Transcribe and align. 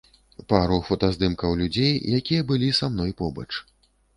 Пару 0.53 0.77
фотаздымкаў 0.87 1.51
людзей, 1.61 1.93
якія 2.21 2.49
былі 2.53 2.73
са 2.81 2.91
мной 2.95 3.17
побач. 3.21 3.51